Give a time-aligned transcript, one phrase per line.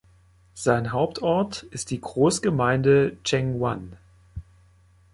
[0.55, 3.97] Sein Hauptort ist die Großgemeinde Chengguan 城关镇.